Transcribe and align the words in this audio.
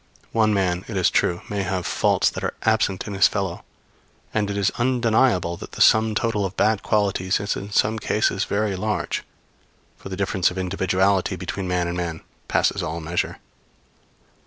One 0.31 0.51
man, 0.51 0.83
it 0.87 0.97
is 0.97 1.11
true, 1.11 1.41
may 1.47 1.61
have 1.61 1.85
faults 1.85 2.31
that 2.31 2.43
are 2.43 2.55
absent 2.63 3.05
in 3.05 3.13
his 3.13 3.27
fellow; 3.27 3.63
and 4.33 4.49
it 4.49 4.57
is 4.57 4.71
undeniable 4.79 5.57
that 5.57 5.73
the 5.73 5.79
sum 5.81 6.15
total 6.15 6.43
of 6.43 6.57
bad 6.57 6.81
qualities 6.81 7.39
is 7.39 7.55
in 7.55 7.69
some 7.69 7.99
cases 7.99 8.45
very 8.45 8.75
large; 8.75 9.21
for 9.97 10.09
the 10.09 10.17
difference 10.17 10.49
of 10.49 10.57
individuality 10.57 11.35
between 11.35 11.67
man 11.67 11.87
and 11.87 11.95
man 11.97 12.21
passes 12.47 12.81
all 12.81 12.99
measure. 12.99 13.37